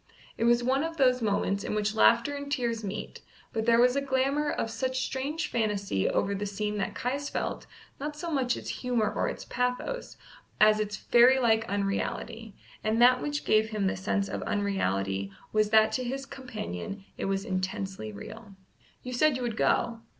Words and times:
It 0.35 0.45
was 0.45 0.63
one 0.63 0.83
of 0.83 0.97
those 0.97 1.21
moments 1.21 1.63
in 1.63 1.75
which 1.75 1.93
laughter 1.93 2.33
and 2.33 2.51
tears 2.51 2.83
meet, 2.83 3.21
but 3.53 3.67
there 3.67 3.79
was 3.79 3.95
a 3.95 4.01
glamour 4.01 4.49
of 4.49 4.71
such 4.71 5.03
strange 5.03 5.51
fantasy 5.51 6.09
over 6.09 6.33
the 6.33 6.47
scene 6.47 6.79
that 6.79 6.95
Caius 6.95 7.29
felt, 7.29 7.67
not 7.99 8.15
so 8.15 8.31
much 8.31 8.57
its 8.57 8.69
humour 8.81 9.13
or 9.13 9.29
its 9.29 9.45
pathos, 9.45 10.17
as 10.59 10.79
its 10.79 10.97
fairy 10.97 11.37
like 11.37 11.69
unreality, 11.69 12.55
and 12.83 12.99
that 12.99 13.21
which 13.21 13.45
gave 13.45 13.69
him 13.69 13.85
the 13.85 13.95
sense 13.95 14.27
of 14.27 14.41
unreality 14.41 15.31
was 15.53 15.69
that 15.69 15.91
to 15.91 16.03
his 16.03 16.25
companion 16.25 17.05
it 17.15 17.25
was 17.25 17.45
intensely 17.45 18.11
real. 18.11 18.55
"You 19.03 19.13
said 19.13 19.37
you 19.37 19.43
would 19.43 19.55
go." 19.55 20.01